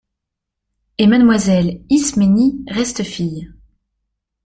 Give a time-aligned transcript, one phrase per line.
[0.97, 3.53] Et mademoiselle Isménie reste fille!